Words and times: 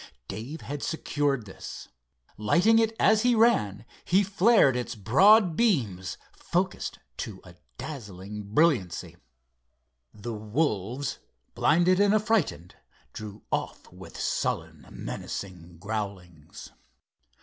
Dave 0.27 0.61
had 0.61 0.81
secured 0.81 1.45
this. 1.45 1.87
Lighting 2.35 2.79
it 2.79 2.91
as 2.99 3.21
he 3.21 3.35
ran, 3.35 3.85
he 4.03 4.23
flared 4.23 4.75
its 4.75 4.95
broad 4.95 5.55
beams, 5.55 6.17
focused 6.33 6.97
to 7.17 7.39
a 7.43 7.53
dazzling 7.77 8.41
brilliancy. 8.55 9.15
The 10.11 10.33
wolves, 10.33 11.19
blinded 11.53 11.99
and 11.99 12.15
affrighted, 12.15 12.73
drew 13.13 13.43
off 13.51 13.93
with 13.93 14.19
sullen, 14.19 14.87
menacing 14.89 15.77
growlings. 15.77 16.71